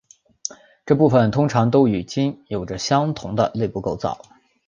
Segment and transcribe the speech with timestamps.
[0.83, 4.19] 这部分通常都与茎有着相同的内部构造。